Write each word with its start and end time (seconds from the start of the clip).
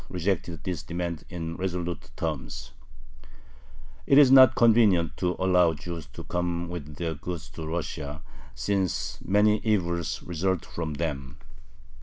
rejected 0.09 0.63
this 0.63 0.81
demand 0.81 1.23
in 1.29 1.55
resolute 1.57 2.09
terms: 2.15 2.71
It 4.07 4.17
is 4.17 4.31
not 4.31 4.55
convenient 4.55 5.15
to 5.17 5.35
allow 5.37 5.75
Jews 5.75 6.07
to 6.13 6.23
come 6.23 6.69
with 6.69 6.95
their 6.95 7.13
goods 7.13 7.49
to 7.51 7.67
Russia, 7.67 8.23
since 8.55 9.19
many 9.23 9.57
evils 9.63 10.23
result 10.23 10.65
from 10.65 10.95
them. 10.95 11.37